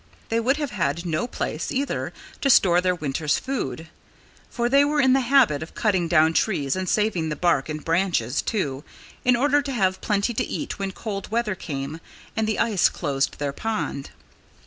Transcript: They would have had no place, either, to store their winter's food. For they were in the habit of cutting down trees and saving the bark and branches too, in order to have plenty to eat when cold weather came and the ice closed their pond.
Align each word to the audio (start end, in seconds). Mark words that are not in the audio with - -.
They 0.29 0.39
would 0.39 0.57
have 0.57 0.71
had 0.71 1.05
no 1.05 1.27
place, 1.27 1.71
either, 1.71 2.11
to 2.41 2.49
store 2.49 2.81
their 2.81 2.95
winter's 2.95 3.37
food. 3.37 3.87
For 4.49 4.67
they 4.67 4.83
were 4.83 4.99
in 4.99 5.13
the 5.13 5.19
habit 5.19 5.61
of 5.61 5.75
cutting 5.75 6.07
down 6.07 6.33
trees 6.33 6.75
and 6.75 6.89
saving 6.89 7.29
the 7.29 7.35
bark 7.35 7.69
and 7.69 7.85
branches 7.85 8.41
too, 8.41 8.83
in 9.23 9.35
order 9.35 9.61
to 9.61 9.71
have 9.71 10.01
plenty 10.01 10.33
to 10.33 10.43
eat 10.43 10.79
when 10.79 10.91
cold 10.91 11.29
weather 11.29 11.53
came 11.53 11.99
and 12.35 12.47
the 12.47 12.57
ice 12.57 12.89
closed 12.89 13.37
their 13.37 13.53
pond. 13.53 14.09